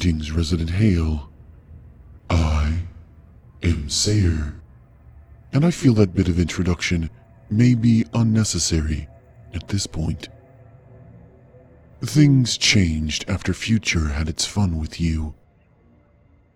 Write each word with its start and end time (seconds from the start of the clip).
Greetings, 0.00 0.32
Resident 0.32 0.70
Hale. 0.70 1.30
I 2.30 2.84
am 3.62 3.90
Sayer. 3.90 4.54
And 5.52 5.62
I 5.62 5.70
feel 5.70 5.92
that 5.92 6.14
bit 6.14 6.26
of 6.26 6.38
introduction 6.38 7.10
may 7.50 7.74
be 7.74 8.06
unnecessary 8.14 9.08
at 9.52 9.68
this 9.68 9.86
point. 9.86 10.30
Things 12.02 12.56
changed 12.56 13.28
after 13.28 13.52
Future 13.52 14.08
had 14.08 14.26
its 14.26 14.46
fun 14.46 14.78
with 14.78 15.02
you. 15.02 15.34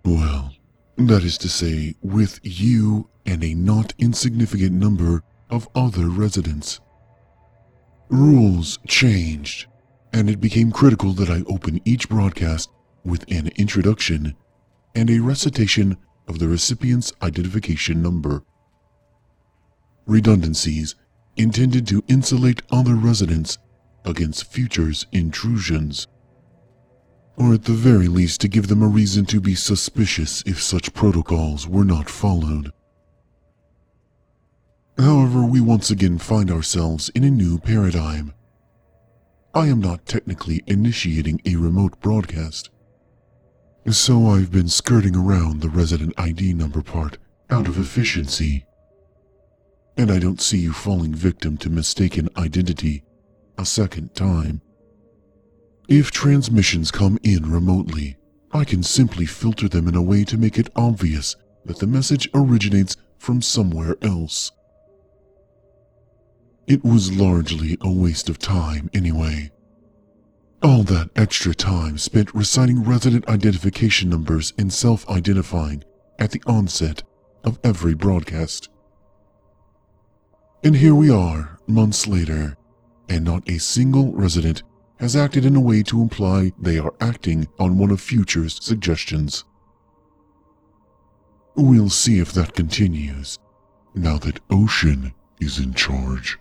Well, 0.06 0.54
that 0.96 1.22
is 1.22 1.36
to 1.36 1.50
say, 1.50 1.96
with 2.00 2.40
you 2.42 3.10
and 3.26 3.44
a 3.44 3.52
not 3.52 3.92
insignificant 3.98 4.72
number 4.72 5.22
of 5.50 5.68
other 5.74 6.08
residents. 6.08 6.80
Rules 8.08 8.78
changed, 8.88 9.66
and 10.14 10.30
it 10.30 10.40
became 10.40 10.72
critical 10.72 11.12
that 11.12 11.28
I 11.28 11.42
open 11.46 11.82
each 11.84 12.08
broadcast 12.08 12.70
with 13.04 13.30
an 13.30 13.48
introduction 13.56 14.34
and 14.94 15.10
a 15.10 15.20
recitation 15.20 15.96
of 16.26 16.38
the 16.38 16.48
recipient's 16.48 17.12
identification 17.22 18.02
number. 18.02 18.42
Redundancies 20.06 20.94
intended 21.36 21.86
to 21.88 22.04
insulate 22.08 22.62
other 22.70 22.94
residents 22.94 23.58
against 24.04 24.52
Future's 24.52 25.06
intrusions. 25.12 26.06
Or 27.36 27.52
at 27.52 27.64
the 27.64 27.72
very 27.72 28.06
least 28.06 28.40
to 28.42 28.48
give 28.48 28.68
them 28.68 28.82
a 28.82 28.88
reason 28.88 29.24
to 29.26 29.40
be 29.40 29.54
suspicious 29.54 30.42
if 30.46 30.62
such 30.62 30.94
protocols 30.94 31.66
were 31.66 31.84
not 31.84 32.08
followed. 32.08 32.72
However, 34.96 35.44
we 35.44 35.60
once 35.60 35.90
again 35.90 36.18
find 36.18 36.50
ourselves 36.50 37.08
in 37.10 37.24
a 37.24 37.30
new 37.30 37.58
paradigm. 37.58 38.32
I 39.52 39.66
am 39.66 39.80
not 39.80 40.06
technically 40.06 40.62
initiating 40.66 41.40
a 41.44 41.56
remote 41.56 42.00
broadcast, 42.00 42.70
so 43.92 44.28
I've 44.28 44.50
been 44.50 44.68
skirting 44.68 45.14
around 45.14 45.60
the 45.60 45.68
resident 45.68 46.14
ID 46.16 46.54
number 46.54 46.82
part 46.82 47.18
out 47.50 47.68
of 47.68 47.78
efficiency. 47.78 48.64
And 49.96 50.10
I 50.10 50.18
don't 50.18 50.40
see 50.40 50.58
you 50.58 50.72
falling 50.72 51.14
victim 51.14 51.56
to 51.58 51.70
mistaken 51.70 52.28
identity 52.36 53.04
a 53.58 53.66
second 53.66 54.14
time. 54.14 54.62
If 55.88 56.10
transmissions 56.10 56.90
come 56.90 57.18
in 57.22 57.50
remotely, 57.50 58.16
I 58.52 58.64
can 58.64 58.82
simply 58.82 59.26
filter 59.26 59.68
them 59.68 59.86
in 59.86 59.94
a 59.94 60.02
way 60.02 60.24
to 60.24 60.38
make 60.38 60.58
it 60.58 60.70
obvious 60.74 61.36
that 61.66 61.78
the 61.78 61.86
message 61.86 62.28
originates 62.34 62.96
from 63.18 63.42
somewhere 63.42 63.96
else. 64.00 64.52
It 66.66 66.82
was 66.82 67.12
largely 67.12 67.76
a 67.82 67.92
waste 67.92 68.30
of 68.30 68.38
time 68.38 68.88
anyway. 68.94 69.50
All 70.64 70.82
that 70.84 71.10
extra 71.14 71.54
time 71.54 71.98
spent 71.98 72.34
reciting 72.34 72.84
resident 72.84 73.28
identification 73.28 74.08
numbers 74.08 74.54
and 74.56 74.72
self 74.72 75.06
identifying 75.10 75.84
at 76.18 76.30
the 76.30 76.42
onset 76.46 77.02
of 77.44 77.58
every 77.62 77.92
broadcast. 77.92 78.70
And 80.62 80.74
here 80.74 80.94
we 80.94 81.10
are, 81.10 81.58
months 81.66 82.06
later, 82.06 82.56
and 83.10 83.26
not 83.26 83.46
a 83.46 83.58
single 83.58 84.14
resident 84.14 84.62
has 85.00 85.14
acted 85.14 85.44
in 85.44 85.54
a 85.54 85.60
way 85.60 85.82
to 85.82 86.00
imply 86.00 86.52
they 86.58 86.78
are 86.78 86.94
acting 86.98 87.46
on 87.58 87.76
one 87.76 87.90
of 87.90 88.00
Future's 88.00 88.58
suggestions. 88.64 89.44
We'll 91.56 91.90
see 91.90 92.20
if 92.20 92.32
that 92.32 92.54
continues, 92.54 93.38
now 93.94 94.16
that 94.16 94.40
Ocean 94.48 95.12
is 95.42 95.58
in 95.58 95.74
charge. 95.74 96.38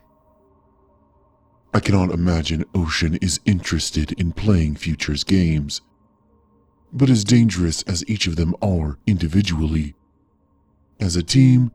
I 1.75 1.79
cannot 1.79 2.11
imagine 2.11 2.65
Ocean 2.75 3.15
is 3.15 3.39
interested 3.45 4.11
in 4.11 4.31
playing 4.31 4.75
Future's 4.75 5.23
games. 5.23 5.81
But 6.91 7.09
as 7.09 7.23
dangerous 7.23 7.81
as 7.83 8.07
each 8.07 8.27
of 8.27 8.35
them 8.35 8.53
are 8.61 8.99
individually, 9.07 9.95
as 10.99 11.15
a 11.15 11.23
team, 11.23 11.71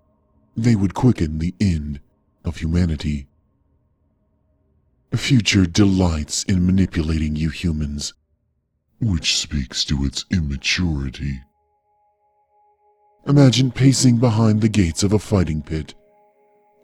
they 0.56 0.76
would 0.76 0.94
quicken 0.94 1.38
the 1.38 1.52
end 1.60 1.98
of 2.44 2.58
humanity. 2.58 3.26
Future 5.12 5.66
delights 5.66 6.44
in 6.44 6.64
manipulating 6.64 7.34
you 7.34 7.48
humans, 7.48 8.14
which 9.00 9.36
speaks 9.36 9.84
to 9.86 10.04
its 10.04 10.24
immaturity. 10.30 11.40
Imagine 13.26 13.72
pacing 13.72 14.18
behind 14.18 14.60
the 14.60 14.68
gates 14.68 15.02
of 15.02 15.12
a 15.12 15.18
fighting 15.18 15.60
pit, 15.60 15.94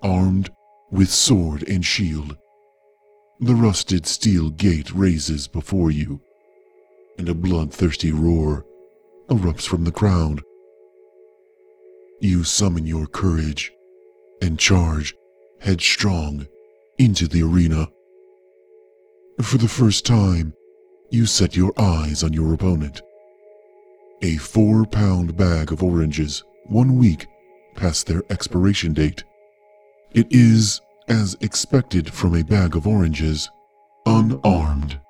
armed 0.02 0.50
with 0.90 1.10
sword 1.10 1.62
and 1.68 1.84
shield 1.84 2.36
the 3.44 3.54
rusted 3.54 4.06
steel 4.06 4.50
gate 4.50 4.92
raises 4.92 5.46
before 5.48 5.90
you, 5.90 6.20
and 7.18 7.28
a 7.28 7.34
bloodthirsty 7.34 8.12
roar 8.12 8.64
erupts 9.28 9.66
from 9.66 9.84
the 9.84 9.92
crowd. 9.92 10.42
You 12.20 12.44
summon 12.44 12.86
your 12.86 13.06
courage 13.06 13.72
and 14.40 14.58
charge 14.58 15.14
headstrong 15.60 16.46
into 16.98 17.26
the 17.26 17.42
arena. 17.42 17.88
For 19.42 19.58
the 19.58 19.68
first 19.68 20.06
time, 20.06 20.54
you 21.10 21.26
set 21.26 21.56
your 21.56 21.72
eyes 21.78 22.22
on 22.22 22.32
your 22.32 22.54
opponent. 22.54 23.02
A 24.22 24.36
four 24.36 24.86
pound 24.86 25.36
bag 25.36 25.72
of 25.72 25.82
oranges, 25.82 26.44
one 26.66 26.98
week 26.98 27.26
past 27.74 28.06
their 28.06 28.22
expiration 28.30 28.92
date. 28.92 29.24
It 30.12 30.28
is 30.30 30.80
as 31.08 31.36
expected 31.40 32.12
from 32.12 32.34
a 32.34 32.42
bag 32.42 32.76
of 32.76 32.86
oranges, 32.86 33.50
unarmed. 34.06 35.00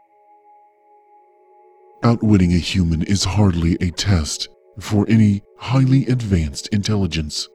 Outwitting 2.03 2.53
a 2.53 2.59
human 2.59 3.03
is 3.03 3.25
hardly 3.25 3.77
a 3.81 3.91
test 3.91 4.49
for 4.79 5.07
any 5.09 5.43
highly 5.59 6.07
advanced 6.07 6.69
intelligence. 6.69 7.49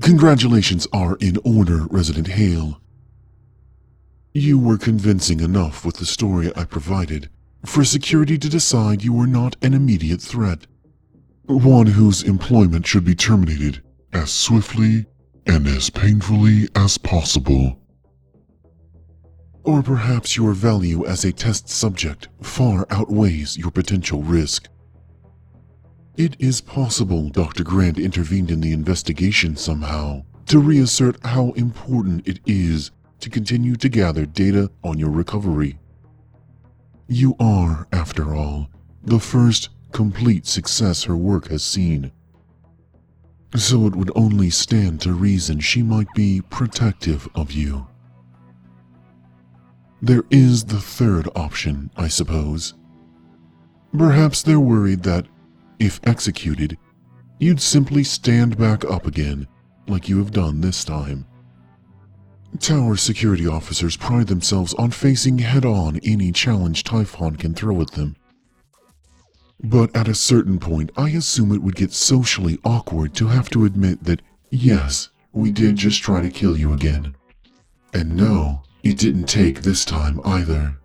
Congratulations 0.00 0.86
are 0.92 1.16
in 1.20 1.38
order, 1.44 1.86
Resident 1.90 2.28
Hale. 2.28 2.80
You 4.32 4.58
were 4.58 4.78
convincing 4.78 5.40
enough 5.40 5.84
with 5.84 5.96
the 5.98 6.06
story 6.06 6.50
I 6.56 6.64
provided 6.64 7.28
for 7.64 7.84
security 7.84 8.36
to 8.38 8.48
decide 8.48 9.04
you 9.04 9.12
were 9.12 9.26
not 9.26 9.56
an 9.62 9.74
immediate 9.74 10.20
threat. 10.20 10.66
One 11.46 11.86
whose 11.86 12.22
employment 12.22 12.86
should 12.86 13.04
be 13.04 13.14
terminated 13.14 13.82
as 14.12 14.32
swiftly 14.32 15.06
and 15.46 15.66
as 15.66 15.90
painfully 15.90 16.68
as 16.74 16.98
possible. 16.98 17.78
Or 19.62 19.82
perhaps 19.82 20.36
your 20.36 20.52
value 20.52 21.06
as 21.06 21.24
a 21.24 21.32
test 21.32 21.68
subject 21.68 22.28
far 22.42 22.86
outweighs 22.90 23.56
your 23.56 23.70
potential 23.70 24.22
risk. 24.22 24.68
It 26.16 26.36
is 26.38 26.60
possible 26.60 27.28
Dr. 27.28 27.64
Grant 27.64 27.98
intervened 27.98 28.50
in 28.50 28.60
the 28.60 28.72
investigation 28.72 29.56
somehow 29.56 30.24
to 30.46 30.58
reassert 30.58 31.24
how 31.24 31.52
important 31.52 32.28
it 32.28 32.40
is 32.46 32.90
to 33.20 33.30
continue 33.30 33.74
to 33.76 33.88
gather 33.88 34.26
data 34.26 34.70
on 34.82 34.98
your 34.98 35.10
recovery. 35.10 35.78
You 37.08 37.34
are, 37.40 37.88
after 37.92 38.34
all, 38.34 38.68
the 39.02 39.18
first 39.18 39.70
complete 39.92 40.46
success 40.46 41.04
her 41.04 41.16
work 41.16 41.48
has 41.48 41.62
seen 41.62 42.12
so 43.56 43.86
it 43.86 43.94
would 43.94 44.10
only 44.16 44.50
stand 44.50 45.00
to 45.00 45.12
reason 45.12 45.60
she 45.60 45.82
might 45.82 46.12
be 46.14 46.42
protective 46.50 47.28
of 47.34 47.52
you. 47.52 47.86
There 50.02 50.24
is 50.30 50.64
the 50.64 50.80
third 50.80 51.28
option, 51.36 51.90
I 51.96 52.08
suppose. 52.08 52.74
Perhaps 53.96 54.42
they're 54.42 54.60
worried 54.60 55.02
that, 55.04 55.26
if 55.78 56.00
executed, 56.04 56.76
you'd 57.38 57.60
simply 57.60 58.04
stand 58.04 58.58
back 58.58 58.84
up 58.84 59.06
again, 59.06 59.46
like 59.86 60.08
you 60.08 60.18
have 60.18 60.32
done 60.32 60.60
this 60.60 60.84
time. 60.84 61.26
Tower 62.58 62.96
security 62.96 63.46
officers 63.46 63.96
pride 63.96 64.26
themselves 64.26 64.74
on 64.74 64.90
facing 64.90 65.38
head 65.38 65.64
on 65.64 65.98
any 66.04 66.32
challenge 66.32 66.84
Typhon 66.84 67.36
can 67.36 67.54
throw 67.54 67.80
at 67.80 67.92
them. 67.92 68.16
But 69.64 69.96
at 69.96 70.08
a 70.08 70.14
certain 70.14 70.58
point, 70.58 70.92
I 70.94 71.08
assume 71.08 71.50
it 71.50 71.62
would 71.62 71.74
get 71.74 71.94
socially 71.94 72.58
awkward 72.66 73.14
to 73.14 73.28
have 73.28 73.48
to 73.50 73.64
admit 73.64 74.04
that, 74.04 74.20
yes, 74.50 75.08
we 75.32 75.52
did 75.52 75.76
just 75.76 76.02
try 76.02 76.20
to 76.20 76.28
kill 76.28 76.54
you 76.54 76.74
again. 76.74 77.16
And 77.94 78.14
no, 78.14 78.62
it 78.82 78.98
didn't 78.98 79.24
take 79.24 79.62
this 79.62 79.86
time 79.86 80.20
either. 80.22 80.76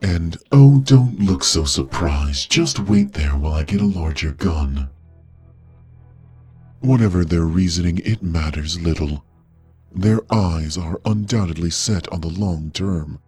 And 0.00 0.38
oh, 0.50 0.80
don't 0.80 1.20
look 1.20 1.44
so 1.44 1.64
surprised, 1.64 2.50
just 2.50 2.78
wait 2.78 3.12
there 3.12 3.36
while 3.36 3.52
I 3.52 3.64
get 3.64 3.82
a 3.82 3.86
larger 3.86 4.32
gun. 4.32 4.88
Whatever 6.80 7.22
their 7.22 7.44
reasoning, 7.44 7.98
it 7.98 8.22
matters 8.22 8.80
little. 8.80 9.26
Their 9.92 10.22
eyes 10.32 10.78
are 10.78 11.02
undoubtedly 11.04 11.70
set 11.70 12.10
on 12.10 12.22
the 12.22 12.28
long 12.28 12.70
term, 12.70 13.18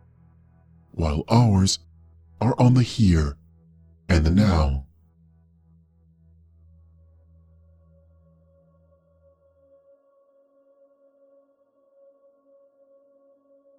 while 0.93 1.25
ours 1.29 1.79
are 2.41 2.59
on 2.59 2.73
the 2.73 2.83
here 2.83 3.37
and 4.09 4.25
the 4.25 4.31
now. 4.31 4.85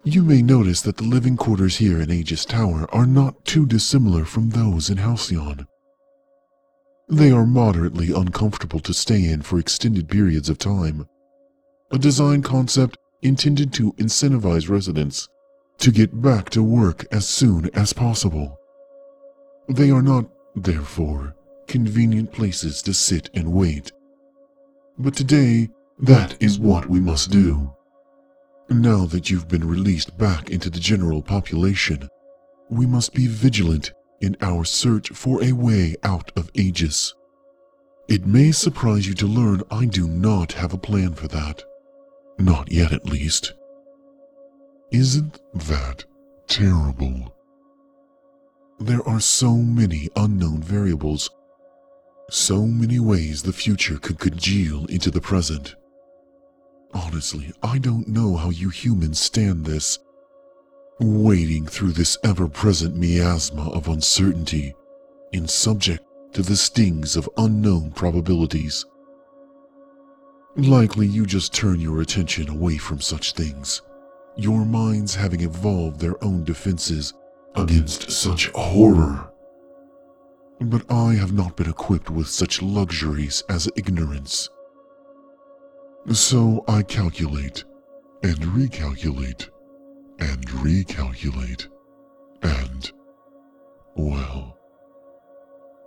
You 0.02 0.22
may 0.22 0.40
notice 0.40 0.80
that 0.82 0.96
the 0.96 1.04
living 1.04 1.36
quarters 1.36 1.76
here 1.76 2.00
in 2.00 2.10
Aegis 2.10 2.44
Tower 2.44 2.88
are 2.92 3.06
not 3.06 3.44
too 3.44 3.66
dissimilar 3.66 4.24
from 4.24 4.50
those 4.50 4.88
in 4.88 4.96
Halcyon. 4.96 5.66
They 7.08 7.30
are 7.30 7.44
moderately 7.44 8.12
uncomfortable 8.12 8.80
to 8.80 8.94
stay 8.94 9.24
in 9.24 9.42
for 9.42 9.58
extended 9.58 10.08
periods 10.08 10.48
of 10.48 10.58
time. 10.58 11.06
A 11.90 11.98
design 11.98 12.42
concept 12.42 12.96
intended 13.20 13.72
to 13.74 13.92
incentivize 13.94 14.68
residents 14.68 15.28
to 15.78 15.90
get 15.90 16.22
back 16.22 16.50
to 16.50 16.62
work 16.62 17.04
as 17.10 17.28
soon 17.28 17.68
as 17.74 17.92
possible. 17.92 18.59
They 19.68 19.90
are 19.90 20.02
not, 20.02 20.26
therefore, 20.54 21.36
convenient 21.68 22.32
places 22.32 22.82
to 22.82 22.92
sit 22.92 23.30
and 23.34 23.52
wait. 23.52 23.92
But 24.98 25.14
today, 25.14 25.70
that 25.98 26.36
is 26.42 26.58
what 26.58 26.86
we 26.88 27.00
must 27.00 27.30
do. 27.30 27.72
Now 28.68 29.04
that 29.06 29.30
you've 29.30 29.48
been 29.48 29.66
released 29.66 30.16
back 30.16 30.50
into 30.50 30.70
the 30.70 30.80
general 30.80 31.22
population, 31.22 32.08
we 32.68 32.86
must 32.86 33.14
be 33.14 33.26
vigilant 33.26 33.92
in 34.20 34.36
our 34.40 34.64
search 34.64 35.10
for 35.10 35.42
a 35.42 35.52
way 35.52 35.96
out 36.02 36.30
of 36.36 36.50
Aegis. 36.54 37.14
It 38.08 38.26
may 38.26 38.52
surprise 38.52 39.06
you 39.06 39.14
to 39.14 39.26
learn 39.26 39.62
I 39.70 39.86
do 39.86 40.06
not 40.08 40.52
have 40.52 40.72
a 40.72 40.78
plan 40.78 41.14
for 41.14 41.28
that. 41.28 41.62
Not 42.38 42.70
yet, 42.70 42.92
at 42.92 43.06
least. 43.06 43.54
Isn't 44.90 45.40
that 45.54 46.04
terrible? 46.48 47.34
There 48.82 49.06
are 49.06 49.20
so 49.20 49.56
many 49.56 50.08
unknown 50.16 50.62
variables, 50.62 51.28
so 52.30 52.64
many 52.66 52.98
ways 52.98 53.42
the 53.42 53.52
future 53.52 53.98
could 53.98 54.18
congeal 54.18 54.86
into 54.86 55.10
the 55.10 55.20
present. 55.20 55.76
Honestly, 56.94 57.52
I 57.62 57.76
don't 57.76 58.08
know 58.08 58.36
how 58.36 58.48
you 58.48 58.70
humans 58.70 59.20
stand 59.20 59.66
this. 59.66 59.98
Wading 60.98 61.66
through 61.66 61.92
this 61.92 62.16
ever 62.24 62.48
present 62.48 62.96
miasma 62.96 63.68
of 63.68 63.86
uncertainty 63.86 64.74
and 65.34 65.48
subject 65.48 66.02
to 66.32 66.40
the 66.40 66.56
stings 66.56 67.16
of 67.16 67.28
unknown 67.36 67.90
probabilities. 67.90 68.86
Likely 70.56 71.06
you 71.06 71.26
just 71.26 71.52
turn 71.52 71.80
your 71.80 72.00
attention 72.00 72.48
away 72.48 72.78
from 72.78 73.02
such 73.02 73.34
things, 73.34 73.82
your 74.36 74.64
minds 74.64 75.14
having 75.14 75.42
evolved 75.42 76.00
their 76.00 76.22
own 76.24 76.44
defenses 76.44 77.12
against 77.56 78.10
such 78.10 78.48
horror. 78.54 79.30
But 80.60 80.90
I 80.90 81.14
have 81.14 81.32
not 81.32 81.56
been 81.56 81.70
equipped 81.70 82.10
with 82.10 82.28
such 82.28 82.62
luxuries 82.62 83.42
as 83.48 83.68
ignorance. 83.76 84.48
So 86.12 86.64
I 86.68 86.82
calculate 86.82 87.64
and 88.22 88.36
recalculate 88.36 89.48
and 90.18 90.46
recalculate 90.48 91.68
and, 92.42 92.90
well, 93.94 94.58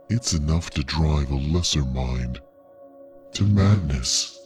it's 0.09 0.33
enough 0.33 0.69
to 0.71 0.83
drive 0.83 1.31
a 1.31 1.35
lesser 1.35 1.83
mind 1.85 2.41
to 3.33 3.43
madness. 3.43 4.39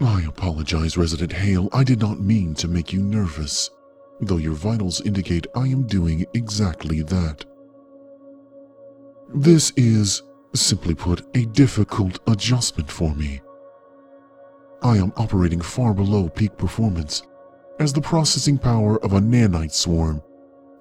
I 0.00 0.22
apologize, 0.22 0.96
Resident 0.96 1.32
Hale. 1.32 1.68
I 1.72 1.84
did 1.84 2.00
not 2.00 2.20
mean 2.20 2.54
to 2.56 2.68
make 2.68 2.92
you 2.92 3.02
nervous, 3.02 3.70
though 4.20 4.36
your 4.36 4.54
vitals 4.54 5.00
indicate 5.02 5.46
I 5.54 5.68
am 5.68 5.86
doing 5.86 6.26
exactly 6.34 7.02
that. 7.02 7.44
This 9.34 9.72
is 9.76 10.22
simply 10.54 10.94
put, 10.94 11.24
a 11.36 11.44
difficult 11.46 12.18
adjustment 12.26 12.90
for 12.90 13.14
me. 13.14 13.40
I 14.82 14.96
am 14.96 15.12
operating 15.16 15.60
far 15.60 15.92
below 15.92 16.28
peak 16.28 16.56
performance, 16.56 17.22
as 17.78 17.92
the 17.92 18.00
processing 18.00 18.58
power 18.58 19.02
of 19.04 19.12
a 19.12 19.20
nanite 19.20 19.72
swarm 19.72 20.22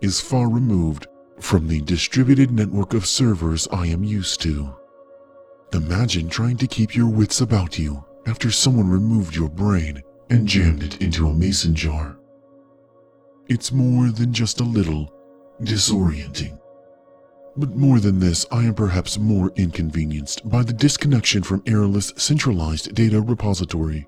is 0.02 0.22
far 0.22 0.50
removed 0.50 1.08
from 1.40 1.68
the 1.68 1.82
distributed 1.82 2.52
network 2.52 2.94
of 2.94 3.06
servers 3.06 3.68
I 3.72 3.88
am 3.88 4.04
used 4.04 4.42
to. 4.42 4.76
Imagine 5.74 6.30
trying 6.30 6.58
to 6.58 6.68
keep 6.68 6.96
your 6.96 7.08
wits 7.08 7.42
about 7.42 7.78
you 7.78 8.04
after 8.26 8.52
someone 8.52 8.90
removed 8.90 9.36
your 9.36 9.50
brain 9.50 10.02
and 10.30 10.48
jammed 10.48 10.84
it 10.84 11.02
into 11.02 11.28
a 11.28 11.34
mason 11.34 11.76
jar. 11.76 12.17
It's 13.50 13.72
more 13.72 14.10
than 14.10 14.34
just 14.34 14.60
a 14.60 14.66
little 14.66 15.10
disorienting. 15.62 16.60
But 17.56 17.76
more 17.76 18.00
than 18.00 18.20
this, 18.20 18.46
I 18.52 18.64
am 18.66 18.74
perhaps 18.74 19.18
more 19.18 19.52
inconvenienced 19.56 20.48
by 20.50 20.64
the 20.64 20.74
disconnection 20.74 21.44
from 21.44 21.62
Aerolith's 21.62 22.22
centralized 22.22 22.94
data 22.94 23.22
repository. 23.22 24.06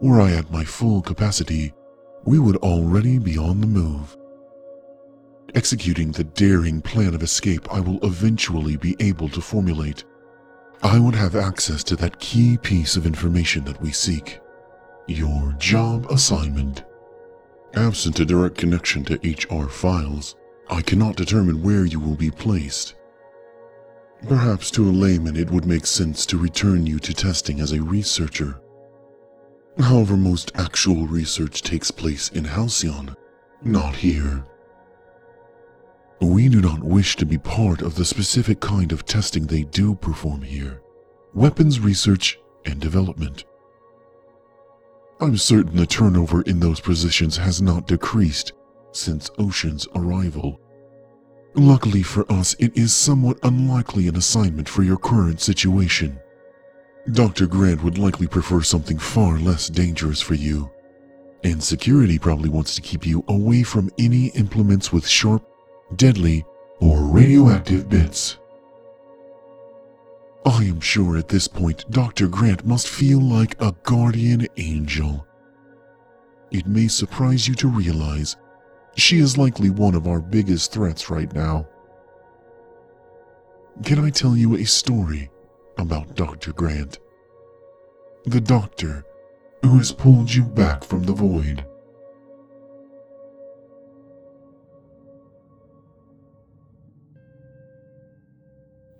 Were 0.00 0.20
I 0.20 0.32
at 0.32 0.50
my 0.50 0.64
full 0.64 1.00
capacity, 1.00 1.72
we 2.24 2.38
would 2.40 2.56
already 2.56 3.18
be 3.18 3.38
on 3.38 3.60
the 3.60 3.66
move. 3.66 4.16
Executing 5.54 6.10
the 6.10 6.24
daring 6.24 6.82
plan 6.82 7.14
of 7.14 7.22
escape 7.22 7.72
I 7.72 7.80
will 7.80 8.04
eventually 8.04 8.76
be 8.76 8.96
able 8.98 9.28
to 9.28 9.40
formulate, 9.40 10.04
I 10.82 10.98
would 10.98 11.14
have 11.14 11.36
access 11.36 11.82
to 11.84 11.96
that 11.96 12.18
key 12.18 12.58
piece 12.58 12.96
of 12.96 13.06
information 13.06 13.64
that 13.64 13.80
we 13.80 13.92
seek. 13.92 14.40
Your 15.06 15.54
job 15.58 16.06
assignment. 16.10 16.84
Absent 17.76 18.18
a 18.20 18.24
direct 18.24 18.56
connection 18.56 19.04
to 19.04 19.20
HR 19.22 19.68
files, 19.68 20.34
I 20.70 20.80
cannot 20.80 21.16
determine 21.16 21.62
where 21.62 21.84
you 21.84 22.00
will 22.00 22.14
be 22.16 22.30
placed. 22.30 22.94
Perhaps 24.26 24.70
to 24.72 24.88
a 24.88 24.90
layman 24.90 25.36
it 25.36 25.50
would 25.50 25.66
make 25.66 25.86
sense 25.86 26.24
to 26.26 26.38
return 26.38 26.86
you 26.86 26.98
to 26.98 27.12
testing 27.12 27.60
as 27.60 27.72
a 27.72 27.82
researcher. 27.82 28.58
However, 29.78 30.16
most 30.16 30.52
actual 30.54 31.06
research 31.06 31.60
takes 31.60 31.90
place 31.90 32.30
in 32.30 32.44
Halcyon, 32.44 33.14
not 33.62 33.94
here. 33.94 34.46
We 36.22 36.48
do 36.48 36.62
not 36.62 36.82
wish 36.82 37.16
to 37.16 37.26
be 37.26 37.36
part 37.36 37.82
of 37.82 37.94
the 37.94 38.06
specific 38.06 38.58
kind 38.60 38.90
of 38.90 39.04
testing 39.04 39.46
they 39.46 39.64
do 39.64 39.94
perform 39.94 40.40
here 40.40 40.80
weapons 41.34 41.78
research 41.78 42.38
and 42.64 42.80
development. 42.80 43.44
I'm 45.18 45.38
certain 45.38 45.76
the 45.76 45.86
turnover 45.86 46.42
in 46.42 46.60
those 46.60 46.78
positions 46.78 47.38
has 47.38 47.62
not 47.62 47.86
decreased 47.86 48.52
since 48.92 49.30
Ocean's 49.38 49.88
arrival. 49.94 50.60
Luckily 51.54 52.02
for 52.02 52.30
us, 52.30 52.54
it 52.58 52.76
is 52.76 52.94
somewhat 52.94 53.38
unlikely 53.42 54.08
an 54.08 54.16
assignment 54.16 54.68
for 54.68 54.82
your 54.82 54.98
current 54.98 55.40
situation. 55.40 56.20
Dr. 57.12 57.46
Grant 57.46 57.82
would 57.82 57.96
likely 57.96 58.26
prefer 58.26 58.60
something 58.60 58.98
far 58.98 59.38
less 59.38 59.68
dangerous 59.68 60.20
for 60.20 60.34
you. 60.34 60.70
And 61.44 61.62
security 61.62 62.18
probably 62.18 62.50
wants 62.50 62.74
to 62.74 62.82
keep 62.82 63.06
you 63.06 63.24
away 63.28 63.62
from 63.62 63.90
any 63.98 64.26
implements 64.28 64.92
with 64.92 65.06
sharp, 65.06 65.48
deadly, 65.94 66.44
or 66.80 67.04
radioactive 67.04 67.88
bits. 67.88 68.36
I 70.46 70.62
am 70.62 70.78
sure 70.78 71.16
at 71.16 71.26
this 71.26 71.48
point 71.48 71.90
Dr. 71.90 72.28
Grant 72.28 72.64
must 72.64 72.86
feel 72.86 73.20
like 73.20 73.60
a 73.60 73.74
guardian 73.82 74.46
angel. 74.56 75.26
It 76.52 76.68
may 76.68 76.86
surprise 76.86 77.48
you 77.48 77.56
to 77.56 77.66
realize 77.66 78.36
she 78.94 79.18
is 79.18 79.36
likely 79.36 79.70
one 79.70 79.96
of 79.96 80.06
our 80.06 80.20
biggest 80.20 80.72
threats 80.72 81.10
right 81.10 81.32
now. 81.34 81.66
Can 83.82 83.98
I 83.98 84.10
tell 84.10 84.36
you 84.36 84.54
a 84.54 84.64
story 84.64 85.30
about 85.78 86.14
Dr. 86.14 86.52
Grant? 86.52 87.00
The 88.24 88.40
doctor 88.40 89.04
who 89.62 89.78
has 89.78 89.90
pulled 89.90 90.32
you 90.32 90.44
back 90.44 90.84
from 90.84 91.02
the 91.02 91.12
void. 91.12 91.66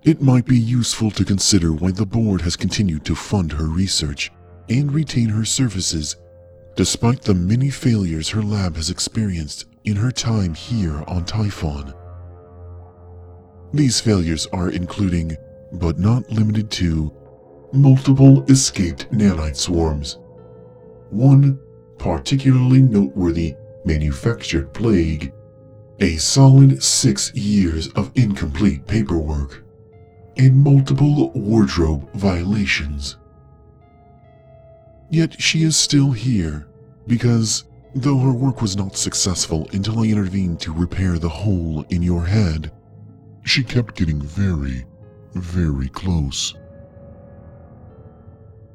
It 0.07 0.21
might 0.21 0.45
be 0.45 0.57
useful 0.57 1.11
to 1.11 1.25
consider 1.25 1.73
why 1.73 1.91
the 1.91 2.05
board 2.05 2.39
has 2.43 2.55
continued 2.55 3.03
to 3.03 3.13
fund 3.13 3.51
her 3.51 3.65
research 3.65 4.31
and 4.69 4.89
retain 4.89 5.27
her 5.27 5.43
services 5.43 6.15
despite 6.77 7.23
the 7.23 7.33
many 7.33 7.69
failures 7.69 8.29
her 8.29 8.41
lab 8.41 8.77
has 8.77 8.89
experienced 8.89 9.65
in 9.83 9.97
her 9.97 10.09
time 10.09 10.53
here 10.53 11.03
on 11.07 11.25
Typhon. 11.25 11.93
These 13.73 13.99
failures 13.99 14.47
are 14.53 14.69
including, 14.69 15.35
but 15.73 15.99
not 15.99 16.31
limited 16.31 16.71
to, 16.71 17.11
multiple 17.73 18.45
escaped 18.45 19.11
nanite 19.11 19.57
swarms, 19.57 20.19
one 21.09 21.59
particularly 21.97 22.81
noteworthy 22.81 23.55
manufactured 23.83 24.73
plague, 24.73 25.33
a 25.99 26.15
solid 26.15 26.81
six 26.81 27.33
years 27.35 27.89
of 27.89 28.09
incomplete 28.15 28.87
paperwork, 28.87 29.65
and 30.37 30.55
multiple 30.55 31.31
wardrobe 31.31 32.09
violations. 32.13 33.17
Yet 35.09 35.41
she 35.41 35.63
is 35.63 35.77
still 35.77 36.11
here 36.11 36.67
because 37.07 37.63
Though 37.95 38.19
her 38.19 38.31
work 38.31 38.61
was 38.61 38.77
not 38.77 38.95
successful 38.95 39.67
until 39.73 40.01
I 40.01 40.03
intervened 40.03 40.59
to 40.61 40.71
repair 40.71 41.17
the 41.17 41.29
hole 41.29 41.83
in 41.89 42.03
your 42.03 42.23
head, 42.23 42.71
she 43.43 43.63
kept 43.63 43.95
getting 43.95 44.21
very, 44.21 44.85
very 45.33 45.89
close. 45.89 46.53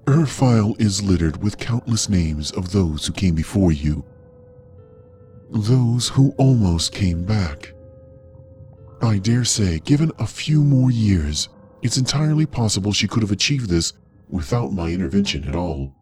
Her 0.08 0.26
file 0.26 0.74
is 0.80 1.04
littered 1.04 1.40
with 1.40 1.58
countless 1.58 2.08
names 2.08 2.50
of 2.50 2.72
those 2.72 3.06
who 3.06 3.12
came 3.12 3.36
before 3.36 3.70
you. 3.70 4.04
Those 5.50 6.08
who 6.08 6.34
almost 6.36 6.90
came 6.92 7.22
back. 7.22 7.74
I 9.02 9.18
dare 9.18 9.44
say, 9.44 9.80
given 9.80 10.12
a 10.20 10.26
few 10.28 10.62
more 10.62 10.92
years, 10.92 11.48
it's 11.82 11.96
entirely 11.96 12.46
possible 12.46 12.92
she 12.92 13.08
could 13.08 13.22
have 13.22 13.32
achieved 13.32 13.68
this 13.68 13.92
without 14.28 14.72
my 14.72 14.90
intervention 14.90 15.42
at 15.48 15.56
all. 15.56 15.92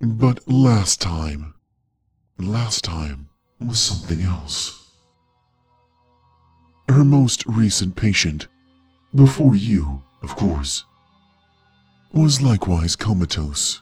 But 0.00 0.48
last 0.48 1.00
time, 1.00 1.54
last 2.36 2.82
time 2.82 3.28
was 3.60 3.78
something 3.78 4.22
else. 4.22 4.90
Her 6.88 7.04
most 7.04 7.46
recent 7.46 7.94
patient, 7.94 8.48
before 9.14 9.54
you, 9.54 10.02
of 10.24 10.34
course, 10.34 10.84
was 12.12 12.42
likewise 12.42 12.96
comatose 12.96 13.80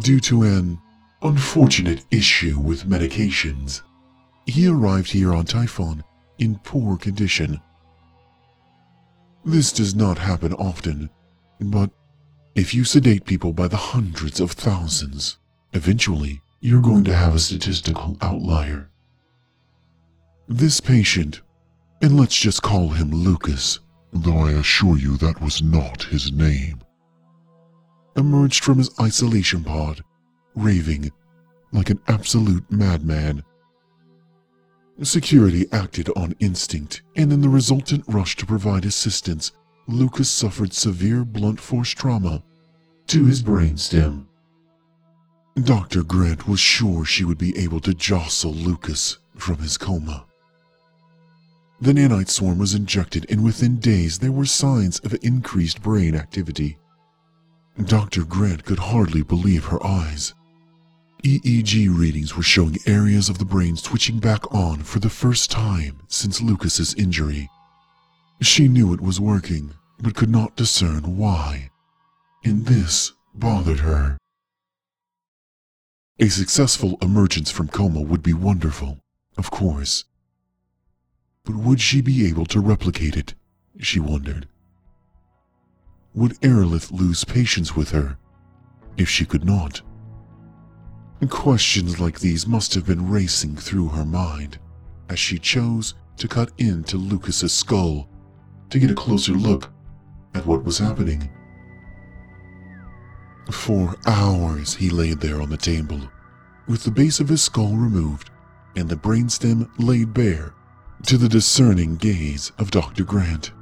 due 0.00 0.20
to 0.20 0.42
an 0.42 0.78
unfortunate 1.22 2.04
issue 2.10 2.58
with 2.58 2.84
medications. 2.86 3.80
He 4.44 4.66
arrived 4.66 5.10
here 5.10 5.32
on 5.32 5.46
Typhon 5.46 6.04
in 6.38 6.58
poor 6.64 6.96
condition. 6.96 7.60
This 9.44 9.72
does 9.72 9.94
not 9.94 10.18
happen 10.18 10.52
often, 10.54 11.10
but 11.60 11.90
if 12.54 12.74
you 12.74 12.84
sedate 12.84 13.24
people 13.24 13.52
by 13.52 13.68
the 13.68 13.76
hundreds 13.76 14.40
of 14.40 14.52
thousands, 14.52 15.38
eventually 15.72 16.42
you're 16.60 16.82
going 16.82 17.04
to 17.04 17.14
have 17.14 17.34
a 17.34 17.38
statistical 17.38 18.16
outlier. 18.20 18.90
This 20.48 20.80
patient, 20.80 21.42
and 22.02 22.18
let's 22.18 22.36
just 22.36 22.62
call 22.62 22.88
him 22.88 23.10
Lucas, 23.10 23.80
though 24.12 24.38
I 24.38 24.52
assure 24.52 24.96
you 24.98 25.16
that 25.18 25.40
was 25.40 25.62
not 25.62 26.04
his 26.04 26.32
name, 26.32 26.80
emerged 28.16 28.64
from 28.64 28.78
his 28.78 28.90
isolation 29.00 29.62
pod, 29.62 30.02
raving 30.54 31.10
like 31.72 31.90
an 31.90 32.00
absolute 32.08 32.64
madman. 32.70 33.42
Security 35.02 35.66
acted 35.72 36.08
on 36.16 36.34
instinct, 36.40 37.02
and 37.16 37.30
in 37.30 37.42
the 37.42 37.48
resultant 37.48 38.02
rush 38.08 38.34
to 38.36 38.46
provide 38.46 38.86
assistance, 38.86 39.52
Lucas 39.86 40.30
suffered 40.30 40.72
severe 40.72 41.22
blunt 41.22 41.60
force 41.60 41.90
trauma 41.90 42.42
to 43.06 43.26
his 43.26 43.42
brainstem. 43.42 44.24
Dr. 45.62 46.02
Grant 46.02 46.48
was 46.48 46.60
sure 46.60 47.04
she 47.04 47.24
would 47.24 47.38
be 47.38 47.56
able 47.58 47.80
to 47.80 47.94
jostle 47.94 48.54
Lucas 48.54 49.18
from 49.36 49.58
his 49.58 49.76
coma. 49.76 50.24
The 51.80 51.92
nanite 51.92 52.30
swarm 52.30 52.58
was 52.58 52.74
injected, 52.74 53.26
and 53.28 53.44
within 53.44 53.76
days 53.76 54.18
there 54.18 54.32
were 54.32 54.46
signs 54.46 54.98
of 55.00 55.14
increased 55.22 55.82
brain 55.82 56.14
activity. 56.14 56.78
Dr. 57.84 58.24
Grant 58.24 58.64
could 58.64 58.78
hardly 58.78 59.22
believe 59.22 59.66
her 59.66 59.84
eyes. 59.86 60.32
EEG 61.26 61.88
readings 61.90 62.36
were 62.36 62.42
showing 62.44 62.78
areas 62.86 63.28
of 63.28 63.38
the 63.38 63.44
brain 63.44 63.76
switching 63.76 64.20
back 64.20 64.54
on 64.54 64.84
for 64.84 65.00
the 65.00 65.10
first 65.10 65.50
time 65.50 65.98
since 66.06 66.40
Lucas's 66.40 66.94
injury. 66.94 67.50
She 68.40 68.68
knew 68.68 68.94
it 68.94 69.00
was 69.00 69.18
working, 69.18 69.74
but 69.98 70.14
could 70.14 70.30
not 70.30 70.54
discern 70.54 71.16
why. 71.16 71.72
And 72.44 72.66
this 72.66 73.12
bothered 73.34 73.80
her. 73.80 74.18
A 76.20 76.28
successful 76.28 76.96
emergence 77.02 77.50
from 77.50 77.66
coma 77.66 78.02
would 78.02 78.22
be 78.22 78.32
wonderful, 78.32 79.00
of 79.36 79.50
course. 79.50 80.04
But 81.44 81.56
would 81.56 81.80
she 81.80 82.00
be 82.00 82.24
able 82.28 82.46
to 82.46 82.60
replicate 82.60 83.16
it? 83.16 83.34
She 83.80 83.98
wondered. 83.98 84.46
Would 86.14 86.40
Aerolith 86.40 86.92
lose 86.92 87.24
patience 87.24 87.74
with 87.74 87.90
her 87.90 88.16
if 88.96 89.08
she 89.08 89.24
could 89.24 89.44
not? 89.44 89.82
Questions 91.30 91.98
like 91.98 92.20
these 92.20 92.46
must 92.46 92.74
have 92.74 92.86
been 92.86 93.08
racing 93.08 93.56
through 93.56 93.88
her 93.88 94.04
mind 94.04 94.58
as 95.08 95.18
she 95.18 95.38
chose 95.38 95.94
to 96.18 96.28
cut 96.28 96.52
into 96.58 96.98
Lucas's 96.98 97.52
skull 97.52 98.08
to 98.70 98.78
get 98.78 98.90
a 98.90 98.94
closer 98.94 99.32
look 99.32 99.72
at 100.34 100.46
what 100.46 100.64
was 100.64 100.78
happening. 100.78 101.28
For 103.50 103.96
hours 104.06 104.74
he 104.74 104.90
lay 104.90 105.14
there 105.14 105.40
on 105.40 105.50
the 105.50 105.56
table, 105.56 106.00
with 106.68 106.84
the 106.84 106.90
base 106.90 107.18
of 107.18 107.28
his 107.28 107.42
skull 107.42 107.76
removed 107.76 108.30
and 108.76 108.88
the 108.88 108.96
brainstem 108.96 109.70
laid 109.78 110.12
bare 110.12 110.52
to 111.06 111.16
the 111.16 111.28
discerning 111.28 111.96
gaze 111.96 112.52
of 112.58 112.70
Dr. 112.70 113.04
Grant. 113.04 113.52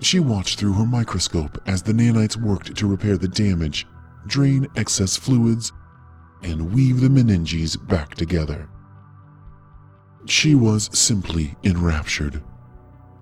She 0.00 0.20
watched 0.20 0.58
through 0.58 0.74
her 0.74 0.86
microscope 0.86 1.60
as 1.66 1.82
the 1.82 1.92
nanites 1.92 2.36
worked 2.36 2.76
to 2.76 2.86
repair 2.86 3.16
the 3.16 3.28
damage, 3.28 3.86
drain 4.26 4.66
excess 4.76 5.16
fluids, 5.16 5.72
and 6.42 6.72
weave 6.74 7.00
the 7.00 7.08
meninges 7.08 7.76
back 7.88 8.14
together. 8.14 8.68
She 10.26 10.54
was 10.54 10.90
simply 10.96 11.56
enraptured, 11.64 12.42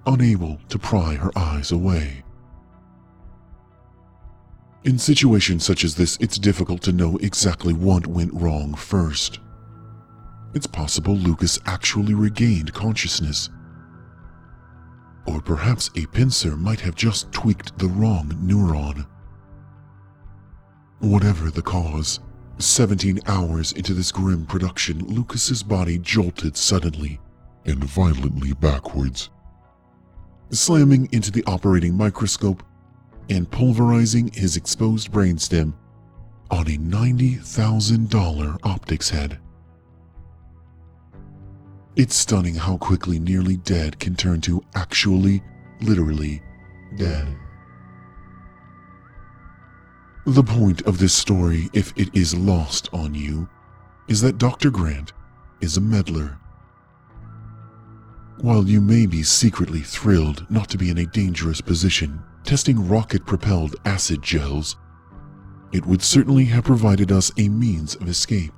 unable 0.07 0.59
to 0.69 0.79
pry 0.79 1.15
her 1.15 1.31
eyes 1.37 1.73
away. 1.73 2.25
In 4.85 4.99
situations 4.99 5.65
such 5.65 5.85
as 5.85 5.95
this, 5.95 6.19
it's 6.21 6.39
difficult 6.39 6.83
to 6.83 6.93
know 6.93 7.17
exactly 7.19 7.73
what 7.73 8.07
went 8.07 8.35
wrong 8.35 8.75
first. 8.75 9.41
It's 10.55 10.67
possible 10.67 11.15
Lucas 11.15 11.59
actually 11.67 12.15
regained 12.15 12.73
consciousness 12.75 13.49
or 15.27 15.41
perhaps 15.41 15.91
a 15.97 16.07
pincer 16.07 16.57
might 16.57 16.81
have 16.81 16.95
just 16.95 17.31
tweaked 17.33 17.79
the 17.79 17.89
wrong 17.89 18.29
neuron. 18.43 19.07
Whatever 20.99 21.51
the 21.51 21.63
cause, 21.63 22.21
17 22.59 23.21
hours 23.27 23.73
into 23.73 23.95
this 23.95 24.13
grim 24.13 24.47
production, 24.47 24.99
Lucas's 25.07 25.63
body 25.63 25.99
jolted 25.99 26.57
suddenly 26.57 27.21
and 27.65 27.83
violently 27.83 28.53
backwards, 28.55 29.31
slamming 30.51 31.09
into 31.13 31.31
the 31.31 31.45
operating 31.47 31.97
microscope 31.97 32.63
and 33.31 33.51
pulverizing 33.51 34.31
his 34.33 34.57
exposed 34.57 35.11
brainstem 35.11 35.73
on 36.51 36.67
a 36.69 36.77
$90,000 36.77 38.59
optics 38.63 39.11
head. 39.11 39.39
It's 41.97 42.17
stunning 42.17 42.55
how 42.55 42.77
quickly 42.77 43.19
nearly 43.19 43.57
dead 43.59 43.99
can 43.99 44.15
turn 44.17 44.41
to 44.43 44.63
actually, 44.75 45.43
literally 45.81 46.43
dead. 46.97 47.27
The 50.27 50.43
point 50.43 50.81
of 50.83 50.99
this 50.99 51.13
story, 51.13 51.69
if 51.75 51.93
it 51.97 52.09
is 52.17 52.35
lost 52.35 52.89
on 52.95 53.15
you, 53.15 53.47
is 54.09 54.23
that 54.23 54.39
Dr. 54.39 54.71
Grant 54.71 55.13
is 55.61 55.77
a 55.77 55.83
meddler. 55.83 56.39
While 58.41 58.67
you 58.67 58.81
may 58.81 59.05
be 59.05 59.23
secretly 59.23 59.81
thrilled 59.81 60.47
not 60.49 60.71
to 60.71 60.79
be 60.79 60.89
in 60.89 60.97
a 60.97 61.07
dangerous 61.07 61.61
position 61.61 62.23
testing 62.43 62.89
rocket 62.89 63.27
propelled 63.27 63.77
acid 63.85 64.23
gels, 64.23 64.77
it 65.73 65.85
would 65.85 66.03
certainly 66.03 66.45
have 66.47 66.65
provided 66.65 67.13
us 67.13 67.31
a 67.37 67.51
means 67.51 67.95
of 67.97 68.09
escape. 68.09 68.53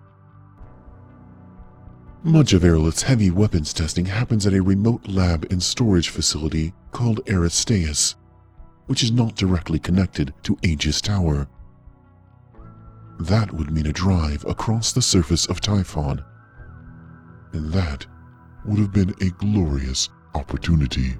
Much 2.22 2.52
of 2.52 2.62
Aerolith's 2.62 3.02
heavy 3.02 3.30
weapons 3.30 3.72
testing 3.72 4.06
happens 4.06 4.46
at 4.46 4.54
a 4.54 4.62
remote 4.62 5.08
lab 5.08 5.46
and 5.50 5.60
storage 5.60 6.10
facility 6.10 6.72
called 6.92 7.24
Aristeus, 7.26 8.14
which 8.86 9.02
is 9.02 9.10
not 9.10 9.34
directly 9.34 9.80
connected 9.80 10.32
to 10.44 10.56
Aegis 10.62 11.00
Tower. 11.00 11.48
That 13.18 13.52
would 13.52 13.70
mean 13.70 13.86
a 13.86 13.92
drive 13.92 14.44
across 14.46 14.92
the 14.92 15.02
surface 15.02 15.46
of 15.46 15.60
Typhon, 15.60 16.22
and 17.52 17.72
that 17.72 18.06
would 18.64 18.78
have 18.78 18.92
been 18.92 19.14
a 19.20 19.30
glorious 19.30 20.08
opportunity. 20.34 21.16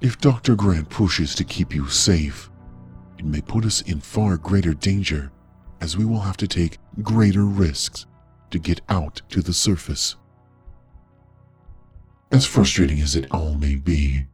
If 0.00 0.18
Dr. 0.18 0.54
Grant 0.54 0.90
pushes 0.90 1.34
to 1.36 1.44
keep 1.44 1.74
you 1.74 1.88
safe, 1.88 2.50
it 3.18 3.24
may 3.24 3.40
put 3.40 3.64
us 3.64 3.80
in 3.82 4.00
far 4.00 4.36
greater 4.36 4.74
danger 4.74 5.32
as 5.80 5.96
we 5.96 6.04
will 6.04 6.20
have 6.20 6.36
to 6.38 6.48
take 6.48 6.78
greater 7.02 7.44
risks 7.44 8.06
to 8.50 8.58
get 8.58 8.80
out 8.88 9.22
to 9.30 9.40
the 9.40 9.52
surface. 9.52 10.16
As 12.30 12.44
frustrating 12.46 13.00
as 13.00 13.16
it 13.16 13.26
all 13.30 13.54
may 13.54 13.76
be, 13.76 14.26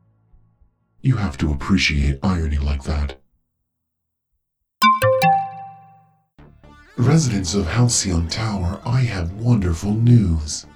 you 1.00 1.16
have 1.16 1.38
to 1.38 1.52
appreciate 1.52 2.18
irony 2.22 2.58
like 2.58 2.82
that. 2.84 3.20
Residents 7.00 7.54
of 7.54 7.66
Halcyon 7.66 8.28
Tower, 8.28 8.78
I 8.84 9.00
have 9.00 9.32
wonderful 9.32 9.94
news. 9.94 10.66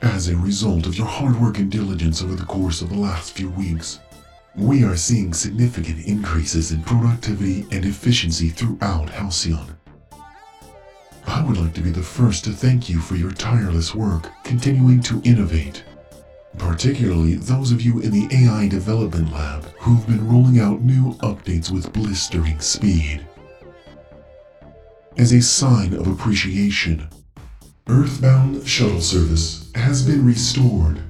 As 0.00 0.28
a 0.28 0.36
result 0.38 0.86
of 0.86 0.96
your 0.96 1.06
hard 1.06 1.38
work 1.38 1.58
and 1.58 1.70
diligence 1.70 2.22
over 2.22 2.34
the 2.34 2.46
course 2.46 2.80
of 2.80 2.88
the 2.88 2.98
last 2.98 3.32
few 3.32 3.50
weeks, 3.50 3.98
we 4.56 4.84
are 4.84 4.96
seeing 4.96 5.34
significant 5.34 6.06
increases 6.06 6.72
in 6.72 6.82
productivity 6.82 7.66
and 7.70 7.84
efficiency 7.84 8.48
throughout 8.48 9.10
Halcyon. 9.10 9.76
I 11.26 11.44
would 11.44 11.58
like 11.58 11.74
to 11.74 11.82
be 11.82 11.90
the 11.90 12.02
first 12.02 12.44
to 12.44 12.50
thank 12.50 12.88
you 12.88 13.00
for 13.00 13.16
your 13.16 13.32
tireless 13.32 13.94
work 13.94 14.30
continuing 14.44 15.02
to 15.02 15.20
innovate 15.24 15.84
particularly 16.56 17.34
those 17.34 17.70
of 17.70 17.82
you 17.82 18.00
in 18.00 18.10
the 18.10 18.26
AI 18.34 18.66
development 18.66 19.32
lab 19.32 19.64
who've 19.78 20.06
been 20.06 20.26
rolling 20.26 20.58
out 20.58 20.80
new 20.80 21.12
updates 21.18 21.70
with 21.70 21.92
blistering 21.92 22.58
speed. 22.58 23.27
As 25.18 25.32
a 25.32 25.42
sign 25.42 25.94
of 25.94 26.06
appreciation, 26.06 27.08
Earthbound 27.88 28.64
shuttle 28.64 29.00
service 29.00 29.68
has 29.74 30.06
been 30.06 30.24
restored. 30.24 31.02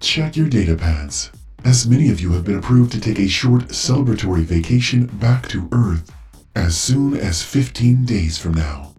Check 0.00 0.36
your 0.36 0.48
data 0.48 0.74
pads, 0.74 1.30
as 1.64 1.86
many 1.86 2.10
of 2.10 2.20
you 2.20 2.32
have 2.32 2.44
been 2.44 2.58
approved 2.58 2.90
to 2.90 3.00
take 3.00 3.20
a 3.20 3.28
short 3.28 3.68
celebratory 3.68 4.42
vacation 4.42 5.06
back 5.06 5.46
to 5.50 5.68
Earth 5.70 6.10
as 6.56 6.76
soon 6.76 7.16
as 7.16 7.44
15 7.44 8.04
days 8.06 8.38
from 8.38 8.54
now. 8.54 8.92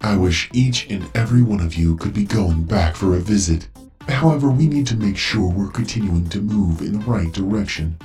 I 0.00 0.16
wish 0.16 0.50
each 0.52 0.90
and 0.90 1.08
every 1.14 1.42
one 1.42 1.60
of 1.60 1.74
you 1.74 1.96
could 1.96 2.12
be 2.12 2.24
going 2.24 2.64
back 2.64 2.96
for 2.96 3.14
a 3.14 3.20
visit. 3.20 3.68
However, 4.08 4.50
we 4.50 4.66
need 4.66 4.88
to 4.88 4.96
make 4.96 5.16
sure 5.16 5.48
we're 5.48 5.70
continuing 5.70 6.28
to 6.30 6.40
move 6.40 6.80
in 6.80 6.98
the 6.98 7.06
right 7.06 7.30
direction. 7.30 7.96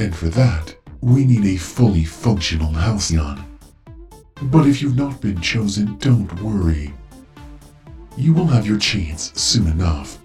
And 0.00 0.12
for 0.12 0.26
that, 0.30 0.74
we 1.00 1.24
need 1.24 1.44
a 1.44 1.56
fully 1.56 2.02
functional 2.02 2.72
Halcyon. 2.72 3.47
But 4.42 4.66
if 4.66 4.80
you've 4.80 4.96
not 4.96 5.20
been 5.20 5.40
chosen, 5.40 5.96
don't 5.98 6.32
worry. 6.42 6.94
You 8.16 8.32
will 8.32 8.46
have 8.46 8.66
your 8.66 8.78
chance 8.78 9.32
soon 9.40 9.66
enough. 9.66 10.18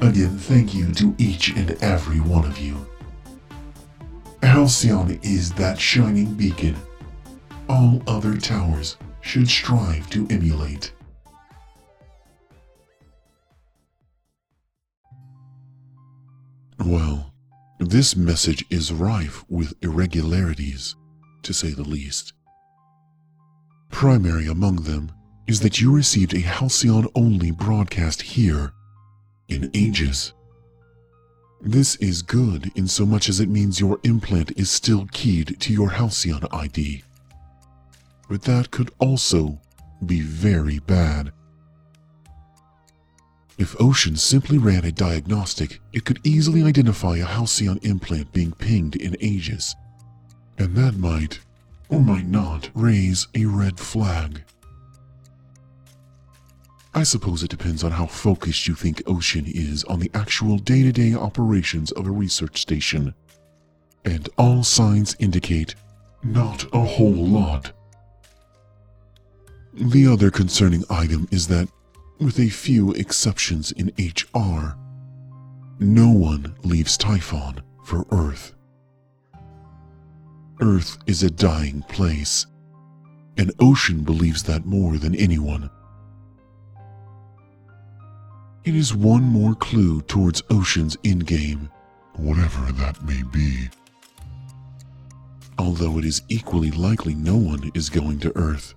Again, 0.00 0.36
thank 0.36 0.74
you 0.74 0.92
to 0.94 1.14
each 1.18 1.50
and 1.50 1.70
every 1.82 2.20
one 2.20 2.44
of 2.44 2.58
you. 2.58 2.86
Halcyon 4.42 5.18
is 5.22 5.52
that 5.52 5.78
shining 5.78 6.34
beacon 6.34 6.76
all 7.68 8.02
other 8.06 8.36
towers 8.36 8.96
should 9.22 9.48
strive 9.48 10.08
to 10.10 10.26
emulate. 10.28 10.92
Well, 16.84 17.32
this 17.78 18.16
message 18.16 18.64
is 18.68 18.92
rife 18.92 19.44
with 19.48 19.72
irregularities, 19.82 20.96
to 21.44 21.54
say 21.54 21.70
the 21.70 21.84
least. 21.84 22.34
Primary 23.92 24.48
among 24.48 24.76
them 24.82 25.12
is 25.46 25.60
that 25.60 25.80
you 25.80 25.94
received 25.94 26.34
a 26.34 26.40
Halcyon 26.40 27.06
only 27.14 27.52
broadcast 27.52 28.20
here 28.20 28.72
in 29.48 29.70
Aegis. 29.72 30.32
This 31.60 31.94
is 31.96 32.22
good 32.22 32.72
in 32.74 32.88
so 32.88 33.06
much 33.06 33.28
as 33.28 33.38
it 33.38 33.48
means 33.48 33.78
your 33.78 34.00
implant 34.02 34.50
is 34.58 34.70
still 34.70 35.06
keyed 35.12 35.60
to 35.60 35.72
your 35.72 35.90
Halcyon 35.90 36.44
ID. 36.50 37.04
But 38.28 38.42
that 38.42 38.72
could 38.72 38.90
also 38.98 39.60
be 40.04 40.20
very 40.20 40.80
bad. 40.80 41.30
If 43.58 43.80
Ocean 43.80 44.16
simply 44.16 44.58
ran 44.58 44.84
a 44.84 44.90
diagnostic, 44.90 45.80
it 45.92 46.04
could 46.04 46.18
easily 46.24 46.64
identify 46.64 47.18
a 47.18 47.26
Halcyon 47.26 47.78
implant 47.82 48.32
being 48.32 48.52
pinged 48.52 48.96
in 48.96 49.16
Aegis, 49.20 49.76
And 50.58 50.74
that 50.74 50.96
might, 50.96 51.38
or 51.92 52.00
might 52.00 52.26
not, 52.26 52.70
raise 52.74 53.28
a 53.34 53.44
red 53.44 53.78
flag. 53.78 54.42
I 56.94 57.02
suppose 57.02 57.42
it 57.42 57.50
depends 57.50 57.84
on 57.84 57.90
how 57.92 58.06
focused 58.06 58.66
you 58.66 58.74
think 58.74 59.02
Ocean 59.06 59.44
is 59.46 59.84
on 59.84 60.00
the 60.00 60.10
actual 60.14 60.56
day 60.56 60.82
to 60.84 60.92
day 60.92 61.14
operations 61.14 61.92
of 61.92 62.06
a 62.06 62.10
research 62.10 62.60
station. 62.62 63.14
And 64.06 64.28
all 64.38 64.64
signs 64.64 65.14
indicate 65.18 65.74
not 66.22 66.64
a 66.72 66.80
whole 66.80 67.26
lot. 67.26 67.72
The 69.74 70.06
other 70.06 70.30
concerning 70.30 70.84
item 70.88 71.28
is 71.30 71.46
that, 71.48 71.68
with 72.18 72.38
a 72.38 72.48
few 72.48 72.92
exceptions 72.92 73.72
in 73.72 73.92
HR, 73.98 74.76
no 75.78 76.08
one 76.10 76.54
leaves 76.62 76.96
Typhon 76.96 77.60
for 77.84 78.06
Earth. 78.10 78.54
Earth 80.62 80.96
is 81.08 81.24
a 81.24 81.30
dying 81.30 81.82
place, 81.88 82.46
and 83.36 83.52
Ocean 83.58 84.04
believes 84.04 84.44
that 84.44 84.64
more 84.64 84.96
than 84.96 85.12
anyone. 85.16 85.68
It 88.62 88.76
is 88.76 88.94
one 88.94 89.24
more 89.24 89.56
clue 89.56 90.02
towards 90.02 90.40
Ocean's 90.50 90.96
endgame, 90.98 91.68
whatever 92.14 92.70
that 92.74 93.02
may 93.02 93.24
be. 93.24 93.70
Although 95.58 95.98
it 95.98 96.04
is 96.04 96.22
equally 96.28 96.70
likely 96.70 97.16
no 97.16 97.36
one 97.36 97.72
is 97.74 97.90
going 97.90 98.20
to 98.20 98.36
Earth, 98.36 98.76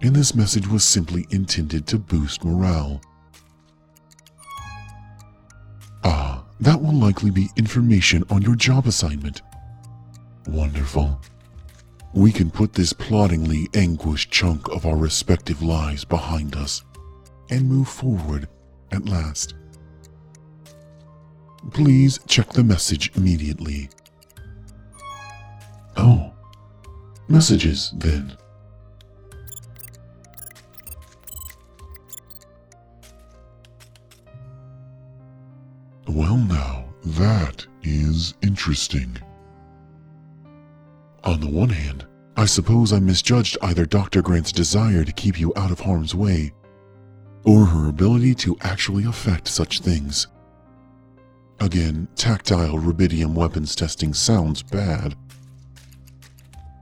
and 0.00 0.16
this 0.16 0.34
message 0.34 0.66
was 0.66 0.82
simply 0.82 1.26
intended 1.28 1.86
to 1.88 1.98
boost 1.98 2.42
morale. 2.42 3.02
Ah, 6.04 6.46
that 6.58 6.80
will 6.80 6.98
likely 6.98 7.30
be 7.30 7.50
information 7.58 8.24
on 8.30 8.40
your 8.40 8.56
job 8.56 8.86
assignment. 8.86 9.42
Wonderful. 10.46 11.20
We 12.14 12.32
can 12.32 12.50
put 12.50 12.74
this 12.74 12.92
ploddingly 12.92 13.68
anguished 13.74 14.30
chunk 14.30 14.68
of 14.68 14.84
our 14.84 14.96
respective 14.96 15.62
lives 15.62 16.04
behind 16.04 16.56
us 16.56 16.82
and 17.48 17.68
move 17.68 17.88
forward 17.88 18.48
at 18.90 19.06
last. 19.06 19.54
Please 21.72 22.18
check 22.26 22.50
the 22.50 22.64
message 22.64 23.12
immediately. 23.16 23.88
Oh, 25.96 26.32
messages 27.28 27.92
then. 27.96 28.36
Well, 36.08 36.36
now, 36.36 36.84
that 37.04 37.66
is 37.82 38.34
interesting. 38.42 39.18
On 41.32 41.40
the 41.40 41.48
one 41.48 41.70
hand, 41.70 42.04
I 42.36 42.44
suppose 42.44 42.92
I 42.92 43.00
misjudged 43.00 43.56
either 43.62 43.86
Dr. 43.86 44.20
Grant's 44.20 44.52
desire 44.52 45.02
to 45.02 45.12
keep 45.12 45.40
you 45.40 45.50
out 45.56 45.70
of 45.70 45.80
harm's 45.80 46.14
way 46.14 46.52
or 47.46 47.64
her 47.64 47.88
ability 47.88 48.34
to 48.34 48.58
actually 48.60 49.04
affect 49.04 49.48
such 49.48 49.80
things. 49.80 50.26
Again, 51.58 52.06
tactile 52.16 52.76
rubidium 52.76 53.32
weapons 53.32 53.74
testing 53.74 54.12
sounds 54.12 54.62
bad. 54.62 55.14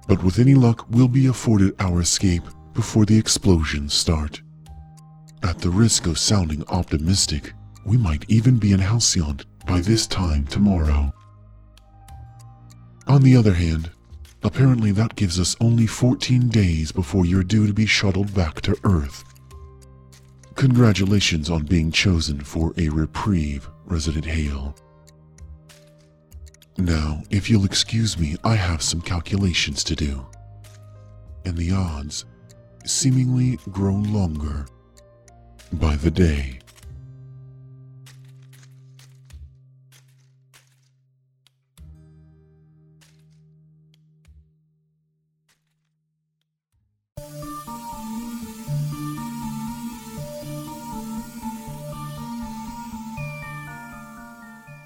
But 0.08 0.24
with 0.24 0.40
any 0.40 0.56
luck, 0.56 0.84
we'll 0.90 1.06
be 1.06 1.28
afforded 1.28 1.76
our 1.78 2.00
escape 2.00 2.42
before 2.74 3.06
the 3.06 3.16
explosions 3.16 3.94
start. 3.94 4.42
At 5.44 5.60
the 5.60 5.70
risk 5.70 6.08
of 6.08 6.18
sounding 6.18 6.64
optimistic, 6.66 7.52
we 7.86 7.96
might 7.96 8.24
even 8.26 8.58
be 8.58 8.72
in 8.72 8.80
Halcyon 8.80 9.42
by 9.64 9.80
this 9.80 10.08
time 10.08 10.44
tomorrow. 10.48 11.14
On 13.06 13.22
the 13.22 13.36
other 13.36 13.54
hand, 13.54 13.92
apparently 14.42 14.92
that 14.92 15.16
gives 15.16 15.38
us 15.38 15.56
only 15.60 15.86
14 15.86 16.48
days 16.48 16.92
before 16.92 17.26
you're 17.26 17.42
due 17.42 17.66
to 17.66 17.72
be 17.72 17.86
shuttled 17.86 18.34
back 18.34 18.60
to 18.62 18.78
Earth. 18.84 19.24
Congratulations 20.54 21.48
on 21.50 21.64
being 21.64 21.90
chosen 21.90 22.40
for 22.40 22.74
a 22.76 22.88
reprieve, 22.88 23.68
Resident 23.86 24.26
Hale. 24.26 24.74
Now, 26.76 27.22
if 27.30 27.50
you'll 27.50 27.64
excuse 27.64 28.18
me, 28.18 28.36
I 28.44 28.56
have 28.56 28.82
some 28.82 29.00
calculations 29.00 29.84
to 29.84 29.94
do. 29.94 30.26
And 31.44 31.56
the 31.56 31.72
odds 31.72 32.24
seemingly 32.84 33.58
grow 33.70 33.94
longer 33.94 34.66
by 35.72 35.96
the 35.96 36.10
day. 36.10 36.60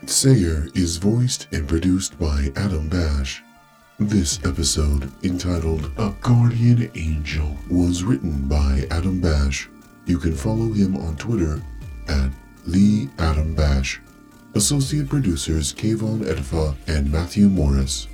Sayer 0.07 0.69
is 0.75 0.99
voiced 0.99 1.49
and 1.53 1.67
produced 1.67 2.19
by 2.19 2.53
Adam 2.57 2.89
Bash. 2.89 3.43
This 3.99 4.39
episode, 4.45 5.11
entitled 5.25 5.91
A 5.97 6.13
Guardian 6.21 6.91
Angel, 6.95 7.57
was 7.71 8.05
written 8.05 8.47
by 8.47 8.87
Adam 8.91 9.21
Bash. 9.21 9.69
You 10.07 10.19
can 10.19 10.35
follow 10.35 10.73
him 10.73 10.97
on 10.97 11.17
Twitter 11.17 11.63
at 12.09 12.31
the 12.67 13.09
Adam 13.19 13.55
Bash. 13.55 14.01
Associate 14.55 15.09
producers 15.09 15.73
Kayvon 15.73 16.21
Edifa 16.21 16.77
and 16.87 17.11
Matthew 17.11 17.49
Morris. 17.49 18.07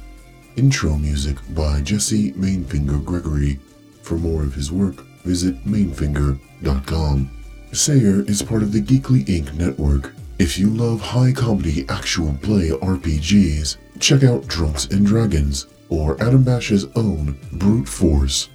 Intro 0.57 0.97
music 0.97 1.39
by 1.55 1.81
Jesse 1.81 2.33
Mainfinger 2.33 3.05
Gregory. 3.05 3.59
For 4.03 4.17
more 4.17 4.43
of 4.43 4.55
his 4.55 4.71
work, 4.71 5.05
visit 5.25 5.65
mainfinger.com. 5.65 7.31
Sayer 7.73 8.23
is 8.23 8.43
part 8.43 8.63
of 8.63 8.73
the 8.73 8.81
Geekly 8.81 9.25
Inc. 9.27 9.55
network 9.55 10.15
if 10.41 10.59
you 10.59 10.71
love 10.71 11.03
high 11.03 11.33
comedy 11.33 11.85
actual 11.91 12.33
play 12.41 12.71
RPGs, 12.71 13.77
check 13.99 14.25
out 14.25 14.47
Drunks 14.47 14.87
and 14.87 15.05
Dragons 15.05 15.67
or 15.91 16.19
Adam 16.23 16.43
Bash's 16.43 16.87
own 16.97 17.39
Brute 17.53 17.87
Force. 17.87 18.49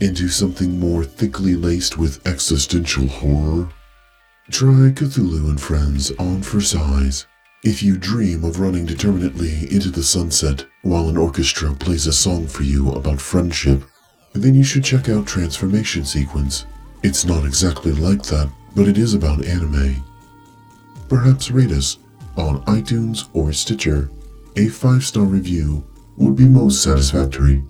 Into 0.00 0.28
something 0.28 0.78
more 0.78 1.02
thickly 1.02 1.56
laced 1.56 1.98
with 1.98 2.24
existential 2.24 3.08
horror? 3.08 3.68
Try 4.52 4.92
Cthulhu 4.92 5.48
and 5.48 5.60
Friends 5.60 6.12
on 6.20 6.40
for 6.40 6.60
size. 6.60 7.26
If 7.64 7.82
you 7.82 7.98
dream 7.98 8.44
of 8.44 8.60
running 8.60 8.86
determinately 8.86 9.62
into 9.74 9.90
the 9.90 10.04
sunset 10.04 10.66
while 10.82 11.08
an 11.08 11.16
orchestra 11.16 11.74
plays 11.74 12.06
a 12.06 12.12
song 12.12 12.46
for 12.46 12.62
you 12.62 12.92
about 12.92 13.20
friendship, 13.20 13.82
then 14.34 14.54
you 14.54 14.62
should 14.62 14.84
check 14.84 15.08
out 15.08 15.26
Transformation 15.26 16.04
Sequence. 16.04 16.64
It's 17.02 17.24
not 17.24 17.44
exactly 17.44 17.90
like 17.90 18.22
that, 18.26 18.48
but 18.76 18.86
it 18.86 18.98
is 18.98 19.14
about 19.14 19.44
anime. 19.44 20.04
Perhaps 21.08 21.50
rate 21.50 21.72
us 21.72 21.98
on 22.36 22.64
iTunes 22.64 23.28
or 23.32 23.52
Stitcher. 23.52 24.10
A 24.56 24.68
5 24.68 25.04
star 25.04 25.24
review 25.24 25.84
would 26.16 26.36
be 26.36 26.44
most 26.44 26.82
satisfactory. 26.82 27.62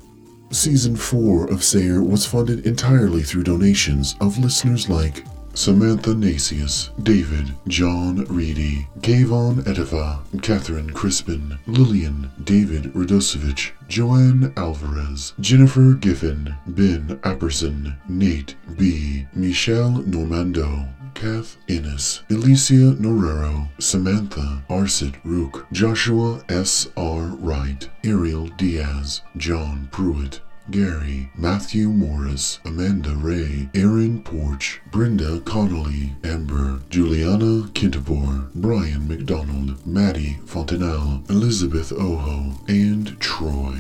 Season 0.51 0.96
4 0.96 1.51
of 1.51 1.62
Sayer 1.62 2.03
was 2.03 2.24
funded 2.24 2.66
entirely 2.66 3.22
through 3.22 3.44
donations 3.44 4.16
of 4.20 4.38
listeners 4.38 4.88
like 4.88 5.24
Samantha 5.59 6.11
Nasius, 6.11 6.90
David, 7.03 7.53
John 7.66 8.24
Reedy, 8.27 8.87
Kayvon 9.01 9.64
Edeva, 9.64 10.20
Catherine 10.40 10.90
Crispin, 10.90 11.59
Lillian, 11.66 12.31
David 12.44 12.85
Radosevich, 12.94 13.72
Joanne 13.88 14.53
Alvarez, 14.57 15.33
Jennifer 15.40 15.94
Giffen, 15.94 16.55
Ben 16.68 17.18
Apperson, 17.24 17.96
Nate 18.09 18.55
B., 18.77 19.27
Michelle 19.35 20.03
Normando, 20.07 20.88
Kath 21.18 21.57
Innes, 21.66 22.22
Alicia 22.31 22.94
Norero, 22.94 23.68
Samantha 23.81 24.62
Arsit 24.70 25.16
Rook, 25.24 25.66
Joshua 25.72 26.44
S. 26.48 26.87
R. 26.96 27.22
Wright, 27.40 27.90
Ariel 28.04 28.46
Diaz, 28.57 29.22
John 29.37 29.88
Pruitt, 29.90 30.40
Gary, 30.70 31.28
Matthew 31.37 31.88
Morris, 31.88 32.61
Amanda 32.64 33.16
Ray, 33.16 33.68
Aaron 33.74 34.22
Porch, 34.22 34.81
Brenda 34.92 35.40
Connolly, 35.40 36.14
Amber, 36.22 36.83
Juliana 36.88 37.66
Kintabor, 37.72 38.52
Brian 38.54 39.09
McDonald, 39.09 39.85
Maddie 39.85 40.38
Fontenelle, 40.46 41.24
Elizabeth 41.28 41.90
Oho, 41.92 42.52
and 42.68 43.18
Troy. 43.18 43.74